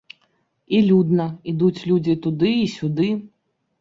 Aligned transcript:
І 0.77 0.79
людна, 0.87 1.27
ідуць 1.53 1.85
людзі 1.91 2.19
туды 2.25 2.51
і 2.63 2.65
сюды. 2.81 3.11